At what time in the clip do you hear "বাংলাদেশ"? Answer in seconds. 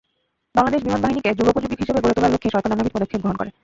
0.55-0.81